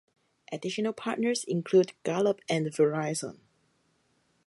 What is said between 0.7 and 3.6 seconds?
partners include Gallup and Verizon.